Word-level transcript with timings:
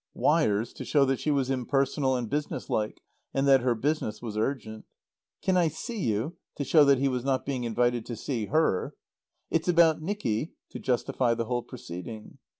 Wires 0.15 0.73
to 0.73 0.83
show 0.83 1.05
that 1.05 1.19
she 1.19 1.29
was 1.29 1.51
impersonal 1.51 2.15
and 2.15 2.27
businesslike, 2.27 3.01
and 3.35 3.47
that 3.47 3.61
her 3.61 3.75
business 3.75 4.19
was 4.19 4.35
urgent. 4.35 4.83
"Can 5.43 5.57
I 5.57 5.67
see 5.67 5.99
you?" 5.99 6.37
to 6.55 6.63
show 6.63 6.83
that 6.85 6.97
he 6.97 7.07
was 7.07 7.23
not 7.23 7.45
being 7.45 7.65
invited 7.65 8.07
to 8.07 8.15
see 8.15 8.47
her. 8.47 8.95
"It's 9.51 9.67
about 9.67 10.01
Nicky" 10.01 10.53
to 10.71 10.79
justify 10.79 11.35
the 11.35 11.45
whole 11.45 11.61
proceeding. 11.61 12.39